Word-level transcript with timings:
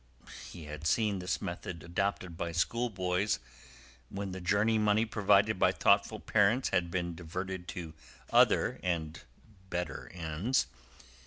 He 0.51 0.63
had 0.63 0.87
seen 0.87 1.19
this 1.19 1.43
method 1.43 1.83
adopted 1.83 2.35
by 2.35 2.53
schoolboys, 2.53 3.37
when 4.09 4.31
the 4.31 4.41
journey 4.41 4.79
money 4.79 5.05
provided 5.05 5.59
by 5.59 5.71
thoughtful 5.71 6.19
parents 6.19 6.69
had 6.69 6.89
been 6.89 7.13
diverted 7.13 7.67
to 7.67 7.93
other 8.31 8.79
and 8.81 9.19
better 9.69 10.09
ends. 10.11 10.65